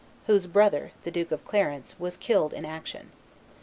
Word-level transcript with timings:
whose 0.25 0.47
brother, 0.47 0.93
the 1.03 1.11
Duke 1.11 1.31
of 1.31 1.45
Clarence, 1.45 1.99
was 1.99 2.17
killed 2.17 2.53
in 2.53 2.65
action. 2.65 3.11